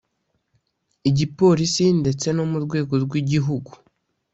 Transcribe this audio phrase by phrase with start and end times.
[1.09, 3.71] igipolisi ndetse no mu rwego rw’igihugu